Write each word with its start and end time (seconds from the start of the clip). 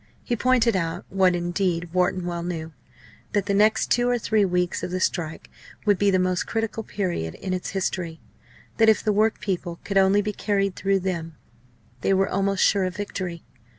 He 0.23 0.35
pointed 0.35 0.75
out 0.75 1.05
what, 1.09 1.35
indeed, 1.35 1.93
Wharton 1.93 2.25
well 2.25 2.41
knew 2.41 2.73
that 3.33 3.45
the 3.45 3.53
next 3.53 3.91
two 3.91 4.09
or 4.09 4.17
three 4.17 4.43
weeks 4.43 4.81
of 4.81 4.89
the 4.89 4.99
strike 4.99 5.47
would 5.85 5.99
be 5.99 6.09
the 6.09 6.17
most 6.17 6.47
critical 6.47 6.81
period 6.81 7.35
in 7.35 7.53
its 7.53 7.69
history; 7.69 8.19
that, 8.77 8.89
if 8.89 9.03
the 9.03 9.13
work 9.13 9.39
people 9.39 9.79
could 9.83 9.99
only 9.99 10.23
be 10.23 10.33
carried 10.33 10.75
through 10.75 11.01
them, 11.01 11.35
they 12.01 12.15
were 12.15 12.27
almost 12.27 12.63
sure 12.63 12.85
of 12.85 12.95
victory. 12.95 13.43